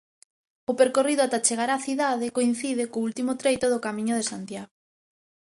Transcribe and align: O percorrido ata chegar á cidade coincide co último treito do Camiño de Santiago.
O 0.71 0.73
percorrido 0.79 1.21
ata 1.23 1.43
chegar 1.47 1.69
á 1.75 1.77
cidade 1.87 2.33
coincide 2.37 2.83
co 2.91 3.03
último 3.07 3.31
treito 3.41 3.65
do 3.69 3.83
Camiño 3.85 4.13
de 4.19 4.27
Santiago. 4.31 4.73